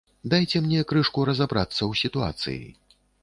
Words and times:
Дайце 0.33 0.61
мне 0.67 0.79
крышку 0.91 1.27
разабрацца 1.29 1.79
ў 1.79 1.93
сітуацыі. 2.01 2.61